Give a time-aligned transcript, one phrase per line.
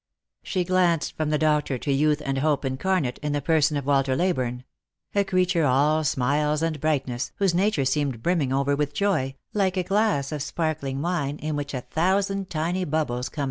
[0.41, 4.15] She glanced from the doctor to Youth and Hope incarnata in the person of Walter
[4.15, 4.63] Leyburne;
[5.13, 9.83] a creature all smiles and brightness, whose nature seemed brimming over with joy, like a
[9.83, 13.39] glass of sparkling wine in which a thousand tiny bubbles come 42 Lost for Love.